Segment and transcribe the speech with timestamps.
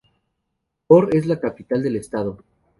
[0.89, 2.39] Bor es la capital del estado.